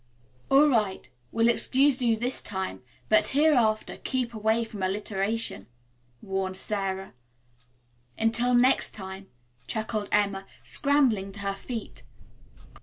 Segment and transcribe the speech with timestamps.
[0.49, 5.67] "All right, we'll excuse you this time, but, hereafter, keep away from alliteration,"
[6.23, 7.13] warned Sara.
[8.17, 9.27] "Until next time,"
[9.67, 12.01] chuckled Emma, scrambling to her feet.